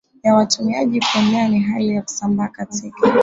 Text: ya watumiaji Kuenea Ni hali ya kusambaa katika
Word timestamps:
ya 0.23 0.35
watumiaji 0.35 1.01
Kuenea 1.13 1.47
Ni 1.49 1.59
hali 1.59 1.89
ya 1.95 2.01
kusambaa 2.01 2.47
katika 2.47 3.13